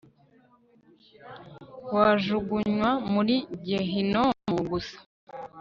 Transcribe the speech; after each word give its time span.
wajugunywa 1.93 2.89
muri 3.13 3.35
gehinomu 3.67 4.55
gusa 4.69 4.97